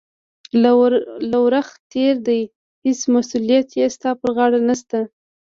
[1.31, 2.41] له ورخه تېرې دي،
[2.85, 4.99] هېڅ مسؤلیت یې ستا پر غاړه نشته.